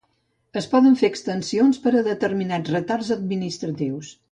[0.61, 4.11] Es poden fer extensions per a determinats retards administratius.